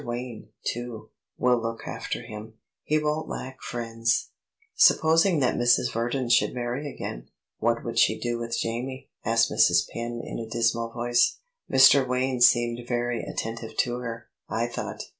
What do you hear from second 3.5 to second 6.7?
friends." "Supposing that Mrs. Verdon should